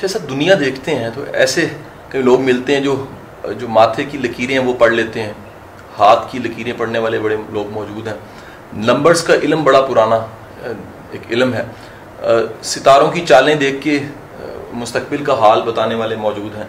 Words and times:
جیسا 0.00 0.18
دنیا 0.30 0.54
دیکھتے 0.60 0.94
ہیں 0.94 1.10
تو 1.14 1.24
ایسے 1.32 1.66
کئی 2.08 2.22
لوگ 2.22 2.40
ملتے 2.40 2.74
ہیں 2.74 2.80
جو 2.80 3.04
جو 3.58 3.68
ماتھے 3.68 4.04
کی 4.04 4.18
لکیریں 4.18 4.58
ہیں 4.58 4.64
وہ 4.64 4.72
پڑھ 4.78 4.92
لیتے 4.92 5.22
ہیں، 5.22 5.32
ہاتھ 5.98 6.30
کی 6.32 6.38
لکیریں 6.38 6.72
پڑھنے 6.76 6.98
والے 6.98 7.18
بڑے 7.18 7.36
لوگ 7.52 7.70
موجود 7.72 8.06
ہیں۔ 8.08 8.14
نمبرز 8.86 9.22
کا 9.22 9.34
علم 9.34 9.64
بڑا 9.64 9.80
پرانا، 9.80 10.16
ایک 10.64 11.30
علم 11.30 11.54
ہے۔ 11.54 11.64
ستاروں 12.62 13.10
کی 13.12 13.24
چالیں 13.26 13.54
دیکھ 13.54 13.82
کے 13.82 13.98
مستقبل 14.72 15.24
کا 15.24 15.38
حال 15.40 15.62
بتانے 15.62 15.94
والے 15.94 16.16
موجود 16.16 16.56
ہیں۔ 16.56 16.66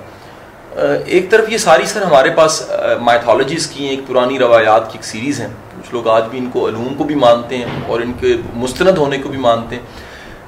ایک 1.05 1.30
طرف 1.32 1.50
یہ 1.50 1.57
ساری 1.57 1.86
سر 1.86 2.02
ہمارے 2.02 2.30
پاس 2.36 2.62
مائتھالوجیز 3.02 3.68
کی 3.68 3.86
ایک 3.86 4.00
پرانی 4.07 4.39
روایات 4.39 4.92
کی 4.92 4.98
ایک 4.98 5.05
سیریز 5.05 5.39
ہیں۔ 5.42 5.48
کچھ 5.78 5.94
لوگ 5.94 6.07
آج 6.07 6.23
بھی 6.30 6.39
ان 6.39 6.50
کو 6.54 6.68
علوم 6.68 6.94
کو 6.98 7.04
بھی 7.04 7.16
مانتے 7.16 7.57
ہیں 7.57 7.66
اور 7.88 8.02
ان 8.02 8.12
کے 8.20 8.36
مستند 8.55 8.98
ہونے 8.98 9.18
کو 9.18 9.30
بھی 9.30 9.39
مانتے 9.39 9.76
ہیں۔ 9.76 9.84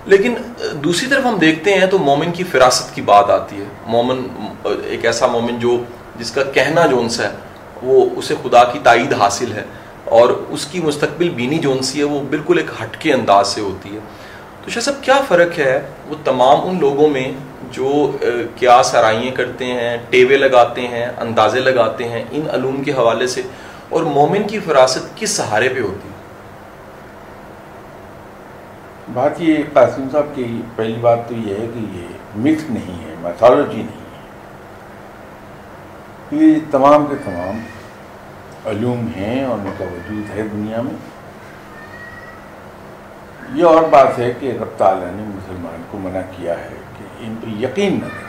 لیکن 0.07 0.33
دوسری 0.83 1.09
طرف 1.09 1.25
ہم 1.25 1.37
دیکھتے 1.37 1.73
ہیں 1.73 1.85
تو 1.85 1.97
مومن 1.99 2.31
کی 2.31 2.43
فراست 2.43 2.95
کی 2.95 3.01
بات 3.01 3.29
آتی 3.29 3.55
ہے۔ 3.55 3.65
مومن، 3.85 4.21
ایک 4.83 5.05
ایسا 5.05 5.27
مومن 5.27 5.59
جو، 5.59 5.77
جس 6.19 6.31
کا 6.31 6.43
کہنا 6.43 6.85
جو 6.85 7.07
سا 7.09 7.23
ہے، 7.23 7.35
وہ 7.83 8.05
اسے 8.15 8.35
خدا 8.43 8.63
کی 8.63 8.79
تائید 8.83 9.13
حاصل 9.13 9.51
ہے 9.53 9.63
اور 10.05 10.29
اس 10.49 10.65
کی 10.65 10.79
مستقبل 10.79 11.29
بینی 11.29 11.59
جو 11.59 11.73
سی 11.83 11.99
ہے، 11.99 12.03
وہ 12.03 12.21
بالکل 12.29 12.57
ایک 12.57 12.69
ہٹ 12.83 12.97
کے 12.97 13.13
انداز 13.13 13.47
سے 13.47 13.61
ہوتی 13.61 13.93
ہے۔ 13.93 13.99
تو 14.63 14.71
شاہ 14.71 14.81
صاحب، 14.81 15.03
کیا 15.03 15.19
فرق 15.27 15.59
ہے؟ 15.59 15.81
وہ 16.09 16.15
تمام 16.23 16.67
ان 16.67 16.79
لوگوں 16.79 17.09
میں 17.09 17.31
جو 17.71 18.17
کیا 18.55 18.81
سرائیاں 18.83 19.35
کرتے 19.35 19.65
ہیں، 19.65 19.97
ٹیوے 20.09 20.37
لگاتے 20.37 20.87
ہیں، 20.87 21.05
اندازے 21.17 21.59
لگاتے 21.59 22.07
ہیں، 22.07 22.23
ان 22.31 22.49
علوم 22.53 22.83
کے 22.83 22.91
حوالے 22.91 23.27
سے، 23.27 23.41
اور 23.89 24.03
مومن 24.03 24.43
کی 24.47 24.59
فراست 24.59 25.15
کس 25.15 25.29
سہارے 25.29 25.69
پہ 25.69 25.79
ہوتی 25.79 26.09
ہے؟ 26.09 26.15
بات 29.17 29.41
یہ 29.41 29.57
قاسم 29.73 30.07
صاحب 30.11 30.25
کی 30.35 30.61
پہلی 30.75 30.95
بات 31.01 31.19
تو 31.27 31.35
یہ 31.35 31.55
ہے 31.55 31.67
کہ 31.73 31.79
یہ 31.79 32.07
مکس 32.35 32.69
نہیں 32.69 33.09
ہے 33.09 33.15
میتھالوجی 33.21 33.77
نہیں 33.77 34.05
ہے۔ 34.13 34.27
یہ 36.31 36.59
تمام 36.71 37.05
کے 37.05 37.15
تمام 37.25 37.59
علوم 38.65 39.07
ہیں 39.17 39.43
اور 39.43 39.57
ان 39.59 39.71
کا 39.77 39.85
وجود 39.85 40.37
ہے 40.37 40.41
دنیا 40.41 40.81
میں۔ 40.81 40.93
یہ 43.53 43.65
اور 43.65 43.83
بات 43.83 44.19
ہے 44.19 44.33
کہ 44.39 44.57
رب 44.61 44.77
تعالیٰ 44.77 45.11
نے 45.11 45.23
مسلمان 45.23 45.81
کو 45.91 45.97
منع 45.97 46.19
کیا 46.37 46.59
ہے 46.59 46.77
کہ 46.99 47.05
ان 47.19 47.35
پہ 47.41 47.47
یقین 47.47 47.93
نہ 47.93 48.05
کریں 48.05 48.27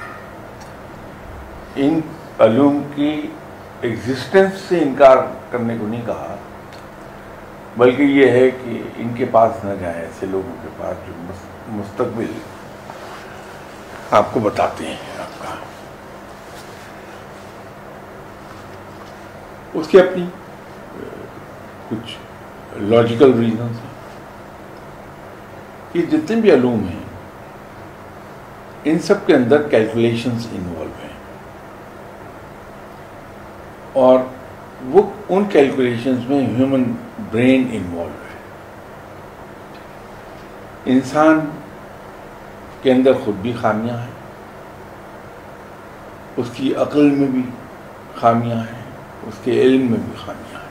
ان 1.86 2.00
علوم 2.38 2.82
کی 2.94 3.26
ایگزسٹنس 3.80 4.52
سے 4.68 4.78
انکار 4.78 5.16
کرنے 5.50 5.76
کو 5.80 5.86
نہیں 5.86 6.02
کہا۔ 6.06 6.36
بلکہ 7.78 8.02
یہ 8.02 8.30
ہے 8.30 8.50
کہ 8.50 8.82
ان 8.96 9.14
کے 9.14 9.24
پاس 9.30 9.64
نہ 9.64 9.70
جائیں، 9.80 10.00
ایسے 10.00 10.26
لوگوں 10.26 10.56
کے 10.62 10.68
پاس 10.78 10.96
جو 11.06 11.12
مستقبل 11.68 12.32
آپ 14.10 14.26
کو 14.32 14.40
بتاتے 14.40 14.86
ہیں، 14.86 14.96
آپ 15.18 15.42
کا۔ 15.42 15.54
اس 19.74 19.88
کی 19.88 20.00
اپنی، 20.00 20.26
کچھ 21.88 22.16
لاجیکل 22.76 23.38
ریزنس 23.38 23.78
ہیں۔ 23.80 23.98
کہ 25.92 26.02
جتنے 26.02 26.40
بھی 26.40 26.52
علوم 26.52 26.88
ہیں، 26.88 27.02
ان 28.84 28.98
سب 28.98 29.26
کے 29.26 29.34
اندر 29.34 29.68
کیلکولیشنز 29.68 30.46
انوالو 30.52 30.90
ہیں۔ 31.02 31.12
اور 33.92 34.18
وہ 34.86 35.02
ان 35.28 35.44
کیلکولیشنز 35.44 36.18
میں 36.28 36.46
ہیومن 36.46 36.84
برین 37.30 37.68
انوالو 37.72 38.22
ہے۔ 38.22 38.36
انسان 40.84 41.40
کے 42.82 42.92
اندر 42.92 43.12
خود 43.24 43.34
بھی 43.34 43.52
خامیاں 43.60 43.96
ہیں، 43.96 44.16
اس 46.36 46.46
کی 46.52 46.74
عقل 46.74 47.10
میں 47.10 47.28
بھی 47.28 47.42
خامیاں 48.14 48.56
ہیں، 48.56 48.82
اس 49.26 49.34
کے 49.44 49.62
علم 49.62 49.80
میں 49.80 49.98
بھی 50.04 50.12
خامیاں 50.16 50.60
ہیں۔ 50.60 50.68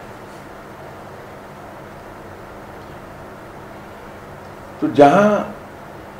تو 4.80 4.88
جہاں 4.96 5.44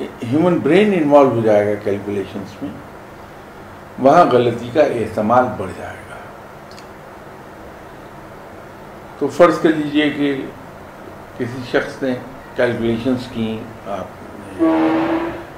ہیومن 0.02 0.59
برین 0.64 0.94
انوالو 0.94 1.30
ہو 1.30 1.42
جائے 1.42 1.68
گا 1.68 1.84
کیلکولیشنس 1.84 2.64
میں، 2.64 2.72
وہاں 4.00 4.26
غلطی 4.26 4.70
کا 4.74 4.84
احتمال 4.84 5.46
بڑھ 5.58 5.72
جائے 5.78 5.96
گا۔ 6.06 6.06
تو 9.19 9.28
فرض 9.28 9.59
کر 9.59 9.69
لیجیے 9.69 10.09
کہ 10.09 10.41
کسی 11.38 11.61
شخص 11.72 12.03
نے 12.03 12.13
کیلکولیشنس 12.55 13.28
کی 13.33 13.59
آپ 13.88 14.61
نے 14.61 14.67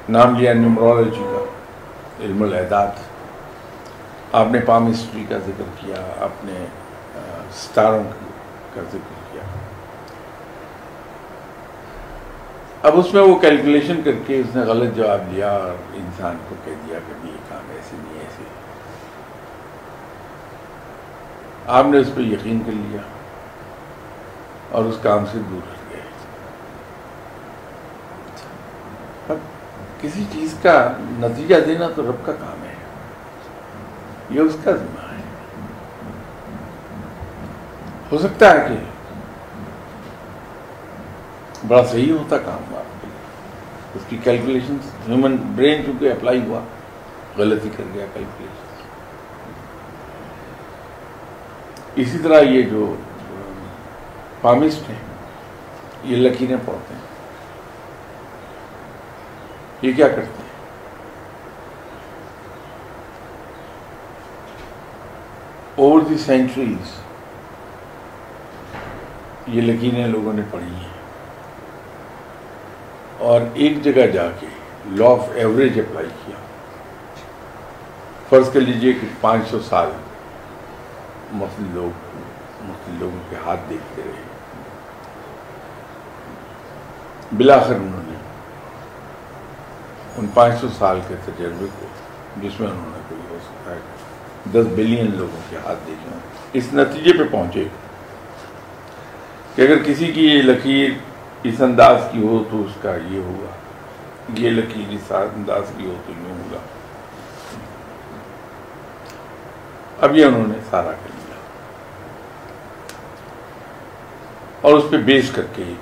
نام 0.10 0.36
لیا 0.36 0.54
نیومرولوجی 0.54 1.24
کا، 1.24 1.44
علم 2.20 2.44
الاعداد 2.44 2.88
آپ 4.32 4.46
نے 4.52 4.60
پام 4.60 4.92
ہسٹری 4.92 5.26
کا 5.30 5.38
ذکر 5.38 5.64
کیا، 5.80 5.96
آپ 6.20 6.46
نے 6.46 6.66
ستاروں 7.54 8.04
کا 8.74 8.82
ذکر 8.82 9.14
کیا۔ 9.32 9.44
اب 12.84 13.00
اس 13.00 13.14
میں 13.14 13.22
وہ 13.22 13.36
کیلکولیشن 13.40 14.02
کر 14.06 14.12
کے 14.28 14.40
اس 14.40 14.56
نے 14.56 14.62
غلط 14.62 14.96
جواب 14.96 15.22
دیا 15.32 15.52
اور 15.52 15.96
انسان 15.96 16.38
کو 16.50 16.56
کہہ 16.66 16.82
دیا 16.88 17.00
کہ 17.08 17.28
یہ 17.28 17.38
کام 17.50 17.72
ایسے 17.76 17.96
نہیں، 17.98 18.20
ایسے۔ 18.20 18.44
آپ 21.68 21.86
نے 21.86 21.98
اس 21.98 22.10
پہ 22.16 22.22
یقین 22.22 22.60
کر 22.66 22.72
لیا۔ 22.72 23.02
اور 24.72 24.86
اس 24.86 24.96
کام 25.02 25.26
سے 25.26 25.40
دور 25.50 25.58
ہٹ 25.58 25.94
گئے۔ 25.94 26.02
اب 29.30 29.38
کسی 30.02 30.24
چیز 30.34 30.56
کا 30.62 30.92
نتیجہ 31.00 31.56
دینا 31.56 31.88
تو 31.96 32.02
رب 32.02 32.26
کا 32.26 32.34
کام 32.34 32.64
ہے۔ 32.64 32.74
یہ 34.30 34.40
اس 34.40 34.58
کا 34.64 34.72
ذمہ 34.72 35.02
ہے۔ 35.02 35.22
ہو 38.12 38.18
سکتا 38.18 38.52
ہے 38.52 38.66
کہ 38.68 38.76
بڑا 41.68 41.86
صحیح 41.86 42.12
ہوتا 42.12 42.38
کام 42.38 42.76
آپ 42.76 43.02
کے 43.02 43.08
اس 43.96 44.02
کی 44.10 44.18
کیلکولیشن 44.24 44.78
ہیومن 45.08 45.36
برین 45.56 45.86
چونکہ 45.86 46.12
اپلائی 46.12 46.46
ہوا، 46.46 46.60
غلطی 47.38 47.70
کر 47.78 47.84
گیا 47.94 48.06
کیلکولیشن 48.14 48.60
اسی 51.96 52.18
طرح 52.24 52.40
یہ 52.42 52.62
جو 52.62 52.96
پامسٹ 54.42 54.90
ہیں، 54.90 55.00
یہ 56.04 56.16
لکیریں 56.16 56.58
پڑھتے 56.66 56.94
ہیں۔ 56.94 57.02
یہ 59.82 59.92
کیا 59.94 60.08
کرتے 60.08 60.22
ہیں؟ 60.22 60.50
اوور 65.76 66.02
دی 66.02 66.18
سینچریز 66.18 66.92
یہ 69.48 69.62
لکیریں 69.62 70.08
لوگوں 70.08 70.34
نے 70.34 70.42
پڑھی 70.52 70.76
ہیں۔ 70.76 70.90
اور 73.18 73.42
ایک 73.54 73.84
جگہ 73.84 74.08
جا 74.08 74.32
کے 74.40 74.48
لا 74.86 75.06
آف 75.06 75.30
ایوریج 75.36 75.80
اپلائی 75.80 76.08
کیا۔ 76.26 76.36
فرض 78.30 78.54
کر 78.54 78.60
لیجیے 78.60 78.94
کہ 78.94 79.08
پانچ 79.22 79.48
سو 79.48 79.60
سال 79.60 79.90
مسلم 81.32 81.76
لوگ 81.76 81.98
مسلم 82.64 82.98
لوگوں 83.00 83.20
کے 83.30 83.36
ہاتھ 83.46 83.60
دیکھتے 83.70 84.02
رہے۔ 84.06 84.29
بلاخر 87.32 87.76
انہوں 87.76 88.04
نے 88.08 88.18
ان 90.18 90.28
پانچ 90.34 90.62
سو 90.62 90.68
سال 90.78 91.00
کے 91.08 91.16
تجربے 91.26 91.66
کو 91.80 91.86
جس 92.42 92.60
میں 92.60 92.70
انہوں 92.70 92.90
نے 92.90 93.00
کوئی 93.10 93.22
ہو 93.30 93.38
سکتا 93.44 93.72
ہے، 93.72 93.80
دس 94.54 94.68
بلین 94.76 95.18
لوگوں 95.18 95.42
کے 95.50 95.58
ہاتھ 95.66 95.80
دیکھنا 95.88 96.18
اس 96.54 96.74
نتیجے 96.74 97.14
پہ 97.14 97.24
پہنچے 97.32 97.64
کہ 99.56 99.62
اگر 99.62 99.84
کسی 99.86 100.12
کی 100.12 100.28
یہ 100.28 100.42
لکیر 100.42 100.90
اس 101.44 101.62
انداز 101.62 102.02
کی 102.12 102.28
ہو 102.28 102.44
تو 102.52 102.62
اس 102.62 102.72
کا 102.82 102.96
یہ 102.96 103.20
ہوگا، 103.20 103.52
یہ 104.34 104.50
لکیر 104.50 104.86
اس 104.90 105.12
انداز 105.12 105.64
کی 105.78 105.86
ہو 105.86 105.94
تو 106.06 106.12
یہ 106.12 106.32
ہوگا۔ 106.32 106.60
اب 110.02 110.16
یہ 110.16 110.26
انہوں 110.26 110.48
نے 110.48 110.54
سارا 110.70 110.92
کر 110.92 111.10
لیا۔ 111.14 111.36
اور 114.62 114.74
اس 114.74 114.84
پہ 114.92 114.98
بیس 114.98 115.32
کر 115.32 115.46
کے 115.56 115.74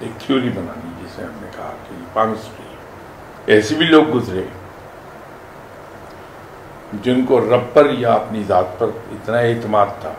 ایک 0.00 0.20
تھیوری 0.20 0.48
بنانی 0.48 0.95
جسے 1.16 1.24
ہم 1.24 1.38
نے 1.40 1.48
کہا 1.56 1.72
کہ 1.88 1.94
پامسٹری 2.12 3.52
ایسے 3.52 3.74
بھی 3.74 3.86
لوگ 3.86 4.04
گزرے 4.14 4.42
جن 7.02 7.24
کو 7.26 7.40
رب 7.40 7.72
پر 7.72 7.90
یا 7.90 8.12
اپنی 8.12 8.42
ذات 8.48 8.78
پر 8.78 8.86
اتنا 9.12 9.38
اعتماد 9.38 9.86
تھا 10.00 10.12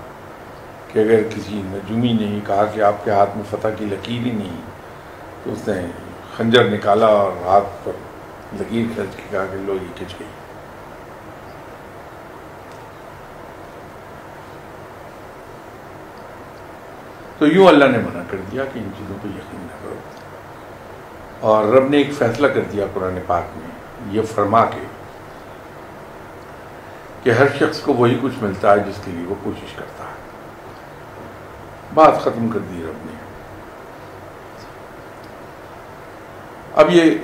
کہ 0.87 0.99
اگر 0.99 1.21
کسی 1.35 1.61
نجومی 1.65 2.13
نے 2.13 2.39
کہا 2.47 2.65
کہ 2.65 2.81
آپ 2.81 3.03
کے 3.03 3.11
ہاتھ 3.11 3.35
میں 3.35 3.43
فتح 3.49 3.75
کی 3.77 3.85
لکیر 3.85 4.25
ہی 4.25 4.31
نہیں، 4.31 4.61
تو 5.43 5.51
اس 5.51 5.67
نے 5.67 5.85
خنجر 6.37 6.69
نکالا 6.69 7.05
اور 7.05 7.31
ہاتھ 7.45 7.85
پر 7.85 7.91
لکیر 8.59 8.85
کھینچ 8.95 9.15
کے 9.15 9.23
کہا 9.31 9.45
کہ 9.51 9.57
لو 9.65 9.73
یہ 9.73 9.97
کھچ 9.97 10.19
گئی 10.19 10.27
تو 17.39 17.47
یوں 17.47 17.67
اللہ 17.67 17.85
نے 17.85 17.97
منع 17.97 18.21
کر 18.29 18.37
دیا 18.51 18.63
کہ 18.73 18.79
ان 18.79 18.89
چیزوں 18.97 19.17
پہ 19.21 19.27
یقین 19.27 19.61
نہ 19.61 19.83
کرو۔ 19.83 19.95
اور 21.39 21.65
رب 21.65 21.89
نے 21.89 21.97
ایک 21.97 22.11
فیصلہ 22.17 22.47
کر 22.47 22.61
دیا 22.71 22.85
قرآن 22.93 23.17
پاک 23.27 23.57
میں، 23.57 23.69
یہ 24.11 24.21
فرما 24.21 24.63
کے 24.65 24.85
کہ 27.23 27.29
ہر 27.29 27.47
شخص 27.59 27.79
کو 27.81 27.93
وہی 27.93 28.17
کچھ 28.21 28.43
ملتا 28.43 28.71
ہے 28.71 28.79
جس 28.79 28.99
کے 29.05 29.11
لیے 29.11 29.25
وہ 29.27 29.35
کوشش 29.43 29.73
کرتا 29.75 30.03
ہے۔ 30.03 30.15
بات 31.93 32.19
ختم 32.21 32.47
کر 32.49 32.59
دی 32.59 32.83
رب 32.83 33.05
نے۔ 33.05 33.15
اب 36.75 36.89
یہ 36.91 37.17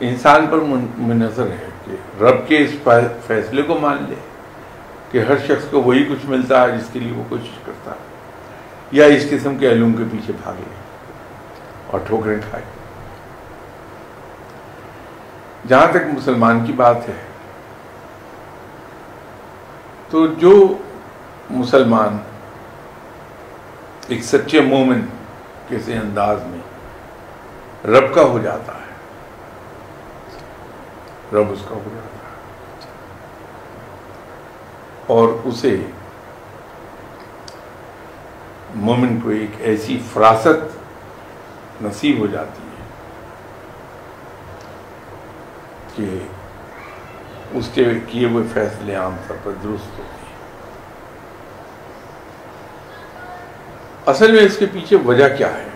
انسان 0.00 0.46
پر 0.46 0.58
منظر 0.98 1.46
ہے 1.46 1.68
کہ 1.84 2.22
رب 2.22 2.48
کے 2.48 2.58
اس 2.58 2.88
فیصلے 3.26 3.62
کو 3.62 3.78
مان 3.78 4.04
لے 4.08 4.14
کہ 5.10 5.18
ہر 5.18 5.38
شخص 5.38 5.70
کو 5.70 5.82
وہی 5.82 6.04
کچھ 6.08 6.26
ملتا 6.26 6.62
ہے 6.62 6.78
جس 6.78 6.88
کے 6.92 6.98
لیے 6.98 7.12
وہ 7.12 7.24
کوشش 7.28 7.58
کرتا 7.66 7.90
ہے، 7.90 8.12
یا 8.92 9.04
اس 9.06 9.26
قسم 9.30 9.56
کے 9.58 9.70
علوم 9.72 9.92
کے 9.92 10.04
پیچھے 10.12 10.32
بھاگے۔ 10.42 10.83
اور 11.94 12.02
ٹھوکریں 12.06 12.40
کھائے 12.50 12.64
جہاں 15.68 15.86
تک 15.90 16.06
مسلمان 16.06 16.64
کی 16.66 16.72
بات 16.72 17.08
ہے، 17.08 17.12
تو 20.10 20.26
جو 20.26 20.52
مسلمان 21.50 22.16
ایک 24.08 24.24
سچے 24.24 24.60
مومن 24.60 25.00
کسی 25.68 25.92
انداز 25.92 26.42
میں 26.46 26.60
رب 27.90 28.14
کا 28.14 28.22
ہو 28.22 28.38
جاتا 28.38 28.72
ہے، 28.72 28.92
رب 31.32 31.52
اس 31.52 31.64
کا 31.68 31.74
ہو 31.74 31.88
جاتا 31.94 32.18
ہے۔ 32.18 32.32
اور 35.06 35.28
اسے 35.44 35.76
مومن 38.74 39.20
کو 39.20 39.28
ایک 39.28 39.50
ایسی 39.58 40.02
فراست 40.12 40.73
نصیب 41.82 42.18
ہو 42.18 42.26
جاتی 42.26 42.62
ہے 42.62 42.84
کہ 45.96 46.18
اس 47.58 47.70
کے 47.74 47.84
کیے 48.08 48.28
ہوئے 48.28 48.44
فیصلے 48.54 48.94
عام 48.94 49.16
طور 49.28 49.36
پر 49.42 49.52
درست 49.52 49.98
ہوتے 49.98 50.02
ہیں۔ 50.02 50.24
اصل 54.06 54.32
میں 54.32 54.42
اس 54.42 54.56
کے 54.58 54.66
پیچھے 54.72 54.96
وجہ 54.96 55.36
کیا 55.36 55.48
ہے؟ 55.48 55.68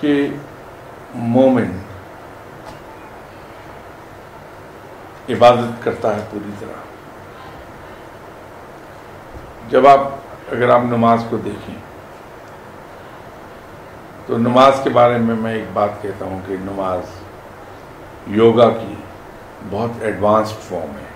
کہ 0.00 0.28
مومن 1.14 1.78
عبادت 5.28 5.84
کرتا 5.84 6.16
ہے 6.16 6.24
پوری 6.30 6.50
طرح۔ 6.60 6.80
جب 9.68 9.86
آپ 9.86 10.19
اگر 10.50 10.68
آپ 10.68 10.80
نماز 10.84 11.24
کو 11.30 11.36
دیکھیں، 11.36 11.74
تو 14.26 14.38
نماز 14.38 14.80
کے 14.84 14.90
بارے 14.90 15.18
میں 15.18 15.34
میں 15.34 15.54
ایک 15.54 15.64
بات 15.72 16.02
کہتا 16.02 16.24
ہوں 16.24 16.40
کہ 16.46 16.56
نماز 16.60 17.20
یوگا 18.26 18.68
کی 18.70 18.94
بہت 19.70 20.02
ایڈوانسڈ 20.02 20.62
فارم 20.68 20.96
ہے۔ 20.96 21.08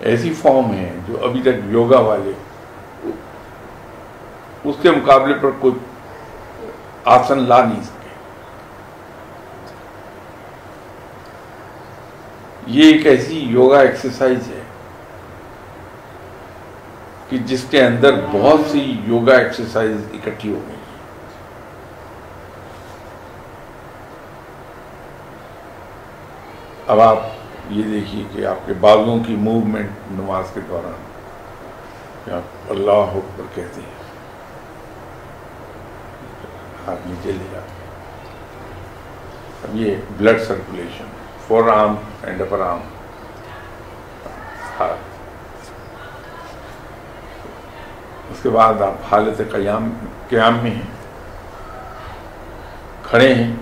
ایسی 0.00 0.32
فارم 0.32 0.72
ہے 0.74 0.92
جو 1.08 1.24
ابھی 1.24 1.42
تک 1.42 1.64
یوگا 1.64 2.00
والے، 2.00 2.32
اس 4.64 4.76
کے 4.82 4.90
مقابلے 4.90 5.34
پر 5.34 5.50
کوئی 5.60 5.74
آسن 7.04 7.38
لا 7.38 7.64
نہیں 7.64 7.82
سکے۔ 7.82 8.08
یہ 12.66 12.92
ایک 12.92 13.06
ایسی 13.06 13.38
یوگا 13.38 13.80
ایکسرسائز 13.80 14.48
ہے 14.48 14.59
کہ 17.30 17.38
جس 17.38 17.64
کے 17.70 17.84
اندر 17.84 18.14
بہت 18.32 18.60
سی 18.70 18.96
یوگا 19.04 19.36
ایکسرسائز 19.36 19.96
اکٹھی 20.12 20.54
ہو 20.54 20.60
گئی۔ 20.68 20.76
اب 26.86 27.00
آپ 27.00 27.18
یہ 27.70 27.82
دیکھیے 27.82 28.24
کہ 28.32 28.46
آپ 28.46 28.66
کے 28.66 28.72
بازوں 28.80 29.24
کی 29.26 29.36
موومنٹ 29.36 29.90
نماز 30.10 30.44
کے 30.54 30.60
دوران 30.68 30.92
آپ 32.32 32.70
اللہ 32.70 32.90
اکبر 32.90 33.44
کہتے 33.54 33.80
ہیں۔ 33.80 34.00
ہاتھ 36.86 37.08
نیچے 37.08 37.32
لے 37.32 37.44
جاتے 37.52 37.72
ہیں۔ 37.72 37.90
اب 39.62 39.76
یہ 39.76 39.96
blood 40.18 40.40
circulation 40.40 41.04
forearm 41.68 41.94
and 42.22 42.40
upper 42.40 42.60
arm 42.60 42.80
ہاتھ 44.80 45.09
اس 48.30 48.42
کے 48.42 48.48
بعد 48.48 48.82
آپ 48.82 49.12
حالت 49.12 49.42
قیام 49.52 49.90
قیام 50.28 50.58
میں 50.62 50.70
ہیں، 50.70 50.90
کھڑے 53.02 53.34
ہیں۔ 53.34 53.56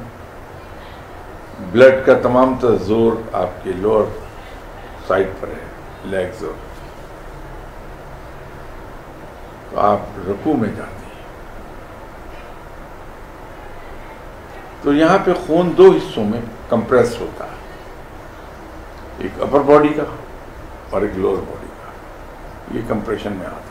بلڈ 1.72 2.06
کا 2.06 2.12
تمام 2.22 2.54
تر 2.60 2.76
زور 2.76 3.12
آپ 3.32 3.64
کے 3.64 3.72
لوور 3.72 4.04
سائڈ 5.08 5.28
پر 5.40 5.48
ہے، 5.48 5.64
لیگ 6.04 6.28
زور۔ 6.40 6.52
تو 9.70 9.80
آپ 9.80 9.98
رکو 10.28 10.52
میں 10.52 10.68
جاتے 10.76 11.06
ہیں۔ 11.06 11.22
تو 14.82 14.92
یہاں 14.92 15.18
پہ 15.24 15.30
خون 15.46 15.72
دو 15.76 15.90
حصوں 15.90 16.24
میں 16.24 16.40
کمپریس 16.68 17.20
ہوتا 17.20 17.44
ہے۔ 17.44 17.50
ایک 19.18 19.42
اپر 19.42 19.60
باڈی 19.60 19.88
کا 19.88 20.02
اور 20.90 21.02
ایک 21.02 21.10
لوور 21.14 21.38
باڈی 21.38 21.66
کا۔ 21.66 21.90
یہ 22.76 22.82
کمپریشن 22.88 23.32
میں 23.32 23.46
آتا 23.46 23.56
ہے۔ 23.56 23.67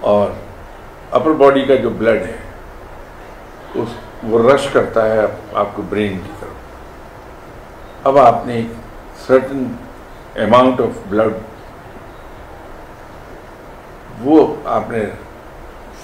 اور 0.00 0.30
اپر 1.10 1.30
باڈی 1.38 1.64
کا 1.66 1.74
جو 1.74 1.90
بلڈ 1.90 2.22
ہے، 2.22 2.36
اس 3.74 3.88
وہ 4.22 4.38
رش 4.52 4.66
کرتا 4.72 5.04
ہے 5.10 5.20
آپ 5.52 5.68
کو 5.74 5.82
برین 5.88 6.18
کی 6.24 6.32
طرف۔ 6.40 8.06
اب 8.06 8.18
آپ 8.18 8.46
نے 8.46 8.54
ایک 8.54 8.72
سرٹن 9.26 9.64
اماؤنٹ 10.42 10.80
آف 10.80 11.06
بلڈ 11.08 11.34
وہ 14.22 14.54
آپ 14.76 14.90
نے 14.90 15.04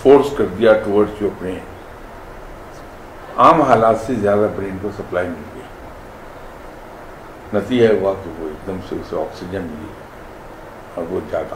فورس 0.03 0.37
کر 0.37 0.47
دیا 0.59 0.73
ٹورڈ 0.85 1.23
یور 1.23 1.31
برین 1.39 1.59
عام 3.37 3.61
حالات 3.63 3.97
سے 4.07 4.15
زیادہ 4.15 4.47
برین 4.57 4.77
کو 4.83 4.89
سپلائی 4.97 5.29
مل 5.29 5.43
گئی 5.55 5.63
نتیجہ 7.55 7.89
ہوا 7.93 8.13
کہ 8.25 8.31
وہ 8.39 8.49
ایک 8.49 8.67
دم 8.67 8.79
سے 8.89 8.97
اسے 8.97 9.17
آکسیجن 9.21 9.63
ملی 9.63 9.93
اور 10.95 11.05
وہ 11.11 11.21
زیادہ 11.31 11.55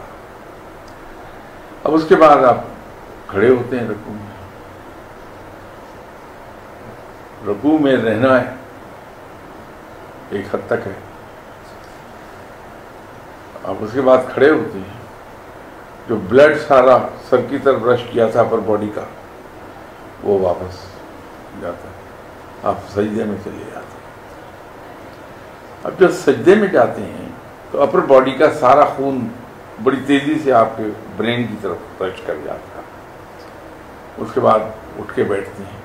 اب 1.90 1.96
اس 1.96 2.04
کے 2.08 2.16
بعد 2.16 2.44
آپ 2.44 2.56
کھڑے 3.26 3.48
ہوتے 3.48 3.80
ہیں 3.80 3.88
رقو 3.88 4.12
میں۔ 4.12 4.26
رقو 7.46 7.78
میں 7.78 7.96
رہنا 7.96 8.40
ہے، 8.40 8.50
ایک 10.30 10.54
حد 10.54 10.58
تک 10.66 10.86
ہے۔ 10.86 10.92
اب 13.64 13.74
اس 13.80 13.90
کے 13.92 14.00
بعد 14.00 14.18
کھڑے 14.34 14.50
ہوتے 14.50 14.78
ہیں۔ 14.78 15.00
جو 16.08 16.16
بلڈ 16.16 16.56
سارا 16.68 16.98
سر 17.28 17.40
کی 17.48 17.58
طرف 17.58 17.82
رش 17.82 18.02
کیا 18.10 18.26
تھا 18.26 18.42
پر 18.42 18.58
باڈی 18.58 18.90
کا، 18.94 19.02
وہ 20.22 20.38
واپس 20.38 20.74
جاتا 21.60 21.88
ہے۔ 21.88 21.94
آپ 22.62 22.74
سجدے 22.90 23.24
میں 23.24 23.36
چلے 23.44 23.64
جاتے 23.74 23.78
ہیں۔ 23.78 24.10
اب 25.84 25.92
جب 25.98 26.12
سجدے 26.12 26.54
میں 26.54 26.68
جاتے 26.68 27.02
ہیں 27.02 27.28
تو 27.70 27.82
اپر 27.82 27.98
باڈی 27.98 28.32
کا 28.32 28.54
سارا 28.54 28.84
خون 28.84 29.28
بڑی 29.82 29.96
تیزی 30.06 30.34
سے 30.44 30.52
آپ 30.52 30.76
کے 30.76 30.82
برین 31.16 31.46
کی 31.46 31.54
طرف 31.62 32.02
رش 32.02 32.20
کر 32.26 32.34
جاتا 32.44 32.76
ہے۔ 32.76 32.82
اس 34.16 34.28
کے 34.34 34.40
بعد 34.40 34.58
اٹھ 34.98 35.14
کے 35.14 35.22
بیٹھتے 35.24 35.62
ہیں۔ 35.62 35.80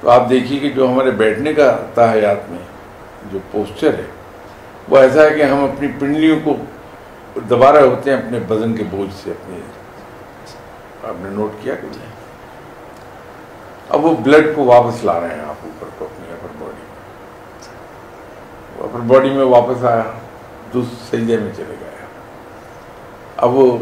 تو 0.00 0.10
آپ 0.10 0.30
دیکھیے 0.30 0.58
کہ 0.58 0.70
جو 0.70 0.88
ہمارے 0.88 1.10
بیٹھنے 1.10 1.54
کا 1.54 1.78
تاحیات 1.94 2.50
میں 2.50 2.58
جو 3.32 3.38
پوسچر 3.50 3.94
ہے، 3.94 4.04
وہ 4.88 4.98
ایسا 4.98 5.22
ہے 5.22 5.30
کہ 5.30 5.42
ہم 5.42 5.64
اپنی 5.64 5.88
پنڈلیوں 5.98 6.38
کو 6.44 6.56
دوبارہ 7.40 7.76
ہوتے 7.76 8.10
ہیں 8.10 8.18
اپنے 8.18 8.38
وزن 8.50 8.76
کے 8.76 8.84
بوجھ 8.90 9.14
سے، 9.22 9.30
اپنے 9.30 9.58
آپ 11.08 11.14
نے 11.18 11.30
نوٹ 11.30 11.52
کیا 11.62 11.74
کہ 11.74 11.86
نہیں؟ 11.90 12.06
اب 13.88 14.04
وہ 14.04 14.16
بلڈ 14.16 14.56
کو 14.56 14.64
واپس 14.64 15.04
لا 15.04 15.20
رہے 15.20 15.28
ہیں 15.28 15.40
آپ 15.40 15.54
اوپر 15.62 15.86
کو، 15.98 16.04
اپنی 16.04 16.32
اپر 16.32 16.48
باڈی 16.58 16.82
میں۔ 16.82 16.94
اپر 18.84 19.00
باڈی 19.00 19.30
میں 19.30 19.44
واپس 19.44 19.84
آیا 19.84 20.02
سجدے 21.10 21.36
میں 21.36 21.52
چلے 21.56 21.74
گیا 21.80 21.83
اب 23.44 23.54
وہ 23.54 23.78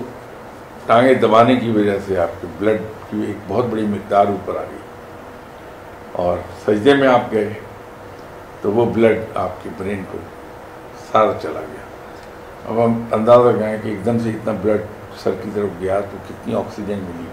ٹانگیں 0.87 1.15
دبانے 1.15 1.57
کی 1.57 1.71
وجہ 1.71 1.99
سے 2.07 2.19
آپ 2.19 2.41
کے 2.41 2.47
بلڈ 2.59 2.81
کی 3.11 3.25
ایک 3.27 3.37
بہت 3.49 3.65
بڑی 3.65 3.83
مقدار 3.83 4.27
اوپر 4.27 4.57
آ 4.57 4.63
گئی۔ 4.63 4.79
اور 6.13 6.39
سجدے 6.67 6.95
میں 6.95 7.09
آپ 7.09 7.21
گئے 7.33 7.53
تو 8.61 8.73
وہ 8.73 8.87
بلڈ 8.87 9.19
آپ 9.35 9.51
کے 9.63 9.71
برین 9.79 10.05
کو 10.13 10.19
سارا 11.13 11.33
چلا 11.43 11.61
گیا۔ 11.61 11.85
اب 12.69 12.85
ہم 12.85 13.05
اندازہ 13.13 13.59
گئے 13.59 13.79
کہ 13.83 13.89
ایک 13.89 14.05
دم 14.07 14.19
سے 14.19 14.31
اتنا 14.31 14.53
بلڈ 14.63 14.81
سر 15.23 15.31
کی 15.43 15.51
طرف 15.55 15.81
گیا 15.81 16.01
تو 16.01 16.17
کتنی 16.29 16.55
آکسیجن 16.55 16.99
ملی 16.99 17.29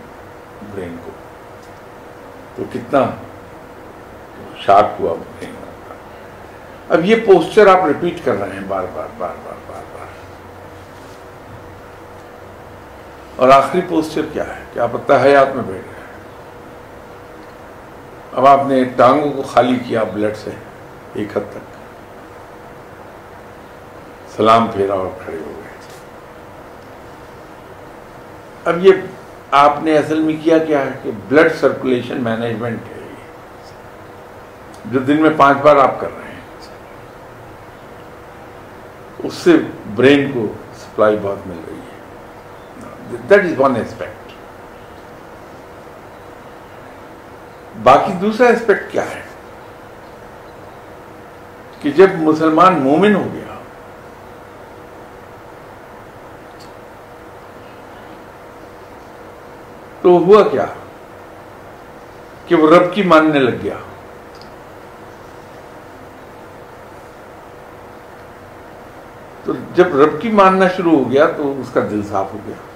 برین 0.73 0.95
کو۔ 1.05 1.11
تو 2.55 2.63
کتنا 2.73 3.05
شاک 4.57 4.85
ہوا 4.99 5.13
برین 5.13 5.55
اب 6.89 7.05
یہ 7.05 7.15
پوسچر 7.25 7.67
آپ 7.67 7.85
ریپیٹ 7.85 8.25
کر 8.25 8.33
رہے 8.33 8.53
ہیں 8.53 8.63
بار 8.67 8.83
بار 8.93 9.07
بار 9.17 9.35
بار 9.43 9.55
بار 9.67 9.83
بار 9.93 10.07
اور 13.39 13.49
آخری 13.49 13.81
پوسچر 13.87 14.21
کیا 14.33 14.55
ہے؟ 14.55 14.63
کہ 14.73 14.79
آپ 14.79 14.89
اتہ 14.93 15.13
حیات 15.23 15.55
میں 15.55 15.63
بیٹھ 15.63 15.85
گئے۔ 15.85 16.03
اب 18.33 18.47
آپ 18.47 18.61
نے 18.67 18.83
ٹانگوں 18.83 19.31
کو 19.31 19.41
خالی 19.41 19.79
کیا 19.87 20.03
بلڈ 20.03 20.37
سے، 20.37 20.49
ایک 21.13 21.37
حد 21.37 21.51
تک۔ 21.51 21.57
سلام 24.37 24.67
پھیرا 24.67 24.93
اور 24.93 25.07
کھڑے 25.23 25.37
ہو 25.37 25.51
گئے۔ 25.57 25.71
اب 28.65 28.85
یہ 28.85 28.91
آپ 29.51 29.83
نے 29.83 29.97
اصل 29.97 30.19
میں 30.19 30.35
کیا 30.43 30.57
کیا 30.57 30.85
ہے 30.85 30.91
کہ 31.03 31.11
بلڈ 31.27 31.51
سرکولیشن 31.59 32.23
مینجمنٹ 32.23 32.79
ہے 32.79 33.07
جو 34.85 34.99
دن 34.99 35.21
میں 35.21 35.29
پانچ 35.37 35.57
بار 35.57 35.75
آپ 35.75 35.99
کر 35.99 36.07
رہے 36.21 36.31
ہیں، 36.31 36.41
اس 39.23 39.33
سے 39.33 39.51
برین 39.95 40.31
کو 40.33 40.47
سپلائی 40.77 41.17
بہت 41.21 41.47
مل 41.47 41.61
رہی 41.67 41.75
ہے۔ 41.75 41.88
دیٹ 43.29 43.43
از 43.43 43.59
ون 43.59 43.75
ایسپیکٹ 43.75 44.31
باقی 47.83 48.13
دوسرا 48.13 48.47
اسپیکٹ 48.47 48.91
کیا 48.91 49.05
ہے؟ 49.05 49.21
کہ 51.81 51.91
جب 51.91 52.07
مسلمان 52.15 52.73
مومن 52.73 53.15
ہو 53.15 53.27
گیا، 53.33 53.53
تو 60.01 60.09
ہوا 60.09 60.47
کیا؟ 60.47 60.65
کہ 62.47 62.55
وہ 62.55 62.75
رب 62.75 62.93
کی 62.93 63.03
ماننے 63.03 63.39
لگ 63.39 63.55
گیا۔ 63.63 63.73
تو 69.43 69.53
جب 69.75 69.99
رب 69.99 70.21
کی 70.21 70.29
ماننا 70.29 70.65
شروع 70.77 71.03
ہو 71.03 71.11
گیا، 71.11 71.25
تو 71.37 71.61
اس 71.61 71.67
کا 71.73 71.79
دل 71.79 72.01
صاف 72.09 72.33
ہو 72.33 72.37
گیا۔ 72.47 72.68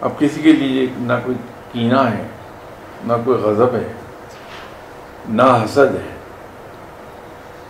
اب 0.00 0.10
کسی 0.18 0.42
کے 0.42 0.52
لیے 0.52 0.86
نہ 0.98 1.12
کوئی 1.24 1.36
کینا 1.72 2.10
ہے، 2.10 2.26
نہ 3.04 3.12
کوئی 3.24 3.38
غضب 3.38 3.74
ہے، 3.74 3.88
نہ 5.28 5.42
حسد 5.42 5.94
ہے، 5.94 6.08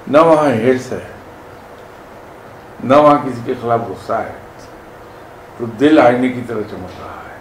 نہ 0.08 0.18
وہاں 0.18 0.50
ہرس 0.50 0.92
ہے، 0.92 1.04
نہ 2.84 2.94
وہاں 2.94 3.16
کسی 3.24 3.40
کے 3.44 3.54
خلاف 3.62 3.80
غصہ 3.88 4.12
ہے، 4.12 4.32
تو 5.58 5.66
دل 5.80 5.98
آئینے 5.98 6.28
کی 6.28 6.40
طرح 6.46 6.62
چمک 6.70 7.00
رہا 7.00 7.22
ہے۔ 7.28 7.38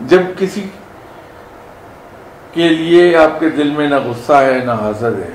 جب 0.00 0.22
کسی 0.38 0.68
کے 2.52 2.68
لیے 2.68 3.16
آپ 3.16 3.40
کے 3.40 3.48
دل 3.48 3.70
میں 3.70 3.88
نہ 3.88 3.98
غصہ 4.04 4.32
ہے، 4.32 4.58
نہ 4.64 4.72
حسد 4.72 5.18
ہے، 5.22 5.32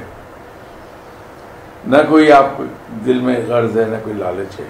نہ 1.87 1.97
کوئی 2.09 2.31
آپ 2.31 2.61
دل 3.05 3.19
میں 3.19 3.39
غرض 3.47 3.77
ہے، 3.77 3.85
نہ 3.85 3.97
کوئی 4.03 4.15
لالچ 4.15 4.59
ہے 4.59 4.69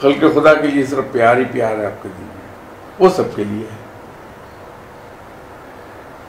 خلق 0.00 0.34
خدا 0.34 0.54
کے 0.54 0.66
لیے 0.66 0.86
صرف 0.86 1.12
پیار 1.12 1.36
ہی 1.36 1.44
پیار 1.52 1.76
ہے 1.76 1.86
آپ 1.86 2.02
کے 2.02 2.08
دل 2.18 2.24
میں۔ 2.24 2.36
وہ 2.98 3.08
سب 3.08 3.36
کے 3.36 3.44
لیے 3.44 3.64
ہے۔ 3.64 3.76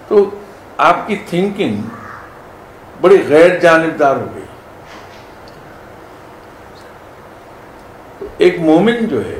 تو 0.07 0.29
آپ 0.77 1.07
کی 1.07 1.15
تھنکنگ 1.29 1.81
بڑی 3.01 3.23
غیر 3.27 3.59
جانبدار 3.59 4.15
ہو 4.15 4.25
گئی۔ 4.35 4.43
ایک 8.37 8.59
مومن 8.59 9.07
جو 9.07 9.25
ہے، 9.25 9.39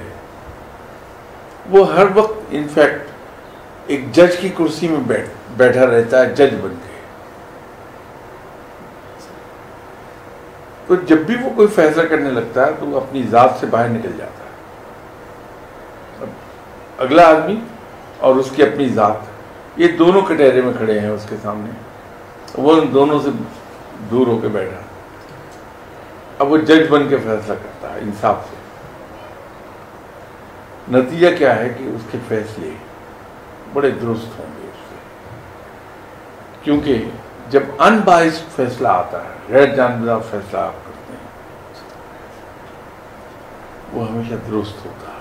وہ 1.69 1.93
ہر 1.93 2.05
وقت 2.15 2.39
انفیکٹ 2.51 3.01
ایک 3.87 4.11
جج 4.11 4.37
کی 4.37 4.49
کرسی 4.49 4.87
میں 4.87 4.99
بیٹھ 5.07 5.29
بیٹھا 5.57 5.85
رہتا 5.85 6.21
ہے، 6.21 6.35
جج 6.35 6.55
بن 6.61 6.73
کے 6.83 6.88
تو 10.89 10.95
جب 10.95 11.17
بھی 11.17 11.35
وہ 11.43 11.49
کوئی 11.55 11.67
فیصلہ 11.67 12.03
کرنے 12.03 12.31
لگتا 12.31 12.67
ہے 12.67 12.71
تو 12.79 12.85
وہ 12.85 12.97
اپنی 12.97 13.23
ذات 13.23 13.49
سے 13.59 13.65
باہر 13.65 13.89
نکل 13.89 14.11
جاتا 14.17 14.43
ہے۔ 14.43 14.49
اگلا 16.97 17.29
آدمی 17.29 17.59
اور 18.17 18.35
اس 18.35 18.49
کی 18.55 18.63
اپنی 18.63 18.89
ذات۔ 18.89 19.13
یہ 19.77 19.87
دونوں 19.87 20.21
کٹہرے 20.21 20.61
میں 20.61 20.73
کھڑے 20.77 20.99
ہیں 20.99 21.09
اس 21.09 21.25
کے 21.29 21.35
سامنے۔ 21.43 21.71
وہ 22.61 22.81
ان 22.81 22.93
دونوں 22.93 23.19
سے 23.19 23.29
دور 24.11 24.27
ہو 24.27 24.39
کے 24.41 24.47
بیٹھا۔ 24.47 24.81
اب 26.39 26.51
وہ 26.51 26.57
جج 26.57 26.87
بن 26.89 27.07
کے 27.07 27.17
فیصلہ 27.17 27.53
کرتا 27.53 27.93
ہے 27.93 27.99
انصاف 27.99 28.47
سے۔ 28.49 28.55
نتیجہ 30.97 31.27
کیا 31.37 31.55
ہے 31.55 31.69
کہ 31.69 31.83
اس 31.83 32.01
کے 32.11 32.17
فیصلے 32.27 32.69
بڑے 33.73 33.91
درست 33.91 34.39
ہوں 34.39 34.45
گے 34.45 34.67
اس 34.67 34.89
سے۔ 34.89 34.95
کیونکہ 36.63 37.03
جب 37.49 37.63
ان 37.79 37.99
بائسڈ 38.05 38.55
فیصلہ 38.55 38.87
آتا 38.87 39.23
ہے، 39.23 39.29
غیر 39.49 39.75
جانبدار 39.75 40.19
فیصلہ 40.31 40.57
آپ 40.57 40.73
کرتے 40.85 41.13
ہیں، 41.13 41.27
وہ 43.93 44.09
ہمیشہ 44.09 44.33
درست 44.33 44.85
ہوتا 44.85 45.11
ہے۔ 45.11 45.19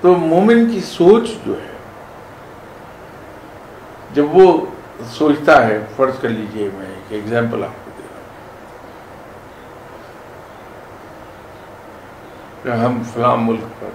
تو 0.00 0.14
مومن 0.14 0.70
کی 0.70 0.80
سوچ 0.80 1.30
جو 1.46 1.62
ہے، 1.62 1.72
جب 4.14 4.24
وہ 4.32 4.66
سوچتا 5.04 5.66
ہے، 5.66 5.78
فرض 5.96 6.18
کر 6.20 6.28
لیجیے 6.28 6.70
میں 6.74 6.86
ایک 6.86 7.02
ایگزامپل 7.08 7.64
آپ 7.64 7.84
کو 7.84 7.90
دے 7.98 8.02
رہا 12.68 12.74
ہوں۔ 12.74 12.80
کہ 12.80 12.84
ہم 12.84 13.02
فلاں 13.14 13.36
ملک 13.36 13.80
پر 13.80 13.88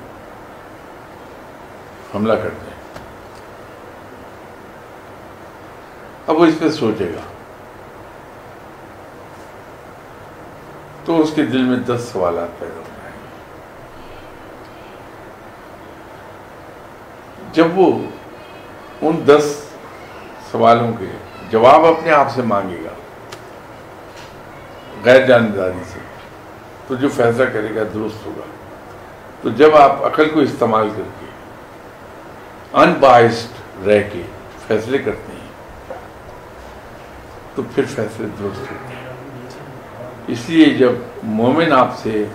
حملہ 2.15 2.33
کرتے 2.33 2.61
ہیں۔ 2.61 2.66
اب 6.27 6.37
وہ 6.37 6.45
اس 6.45 6.59
پہ 6.59 6.69
سوچے 6.69 7.11
گا۔ 7.15 7.21
تو 11.05 11.21
اس 11.21 11.31
کے 11.35 11.43
دل 11.43 11.61
میں 11.61 11.77
دس 11.77 12.09
سوالات 12.11 12.59
پیدا 12.59 12.75
ہو 12.75 12.83
جائیں 12.87 13.15
گے۔ 13.15 13.27
جب 17.51 17.67
وہ 17.75 17.99
ان 19.01 19.23
دس 19.27 19.65
سوالوں 20.51 20.93
کے 20.99 21.05
جواب 21.49 21.85
اپنے 21.85 22.11
آپ 22.11 22.31
سے 22.35 22.41
مانگے 22.41 22.77
گا، 22.85 22.93
غیر 25.05 25.25
جانبداری 25.25 25.83
سے، 25.93 25.99
تو 26.87 26.95
جو 26.95 27.09
فیصلہ 27.09 27.45
کرے 27.45 27.75
گا 27.75 27.83
درست 27.93 28.25
ہوگا۔ 28.25 28.45
تو 29.41 29.49
جب 29.49 29.75
آپ 29.75 30.05
عقل 30.05 30.29
کو 30.29 30.39
استعمال 30.39 30.89
کر 30.97 31.03
کے 31.19 31.25
انبائسڈ 32.73 33.85
رہ 33.87 34.03
کے 34.13 34.21
فیصلے 34.67 34.97
کرتے 34.97 35.31
ہیں 35.31 35.36
تو 37.57 37.63
پھر 37.75 37.83
فیصلے 37.85 38.27
درست 38.39 38.71
ہوتے 38.71 38.95
ہیں 38.95 39.05
اس 40.27 40.49
لیے 40.49 40.65
جب 40.65 40.91
مومن 41.23 41.71
آپ 41.71 41.97
سے 41.97 42.25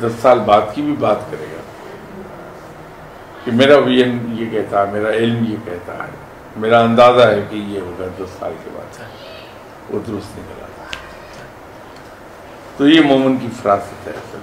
دس 0.00 0.12
سال 0.22 0.38
بعد 0.38 0.60
کی 0.74 0.82
بھی 0.82 0.94
بات 0.98 1.30
کرے 1.30 1.46
گا 1.52 1.60
کہ 3.44 3.52
میرا 3.52 3.78
ویژن 3.78 4.18
یہ 4.38 4.50
کہتا 4.50 4.86
ہے، 4.86 4.92
میرا 4.92 5.10
علم 5.10 5.44
یہ 5.48 5.56
کہتا 5.64 5.94
ہے، 5.94 6.10
میرا 6.56 6.80
اندازہ 6.80 7.22
ہے 7.22 7.40
کہ 7.50 7.56
یہ 7.56 7.80
ہوگا 7.80 8.06
دس 8.18 8.36
سال 8.38 8.52
کے 8.64 8.70
بعد۔ 8.74 9.00
وہ 9.90 9.98
درست 10.06 10.38
نکل 10.38 10.62
آتا 10.62 10.82
ہے 10.82 10.96
تو 12.76 12.88
یہ 12.88 13.00
مومن 13.00 13.36
کی 13.36 13.48
فراست 13.62 14.06
ہے۔ 14.06 14.12
اصل 14.12 14.38